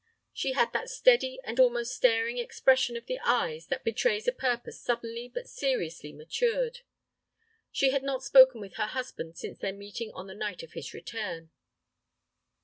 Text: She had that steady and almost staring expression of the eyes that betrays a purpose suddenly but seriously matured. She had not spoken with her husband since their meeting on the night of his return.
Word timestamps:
She 0.33 0.53
had 0.53 0.73
that 0.73 0.89
steady 0.89 1.39
and 1.43 1.59
almost 1.59 1.93
staring 1.95 2.39
expression 2.39 2.97
of 2.97 3.05
the 3.05 3.19
eyes 3.23 3.67
that 3.67 3.83
betrays 3.83 4.27
a 4.27 4.31
purpose 4.31 4.81
suddenly 4.81 5.27
but 5.27 5.47
seriously 5.47 6.11
matured. 6.11 6.79
She 7.71 7.91
had 7.91 8.01
not 8.01 8.23
spoken 8.23 8.61
with 8.61 8.77
her 8.77 8.87
husband 8.87 9.37
since 9.37 9.59
their 9.59 9.73
meeting 9.73 10.09
on 10.15 10.25
the 10.25 10.33
night 10.33 10.63
of 10.63 10.73
his 10.73 10.91
return. 10.95 11.51